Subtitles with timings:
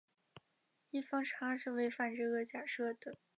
[0.89, 3.19] 异方差是违反这个假设的。